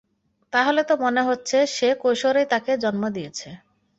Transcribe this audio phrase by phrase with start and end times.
[0.53, 3.49] তাহলে তো মনে হচ্ছে সে কৈশোরেই তাকে জন্ম দিয়েছে।